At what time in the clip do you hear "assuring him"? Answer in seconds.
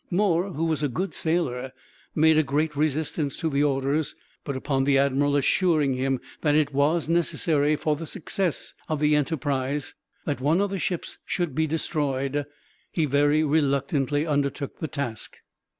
5.35-6.19